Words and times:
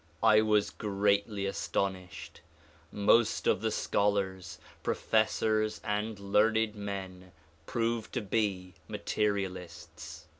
I 0.23 0.41
was 0.41 0.71
greatly 0.71 1.45
astonished. 1.45 2.41
Most 2.91 3.45
of 3.45 3.61
the 3.61 3.69
scholars, 3.69 4.57
professors 4.81 5.79
and 5.83 6.17
learned 6.19 6.73
men 6.73 7.31
proved 7.67 8.11
to 8.15 8.21
be 8.21 8.73
mate 8.87 9.05
rialists. 9.05 10.23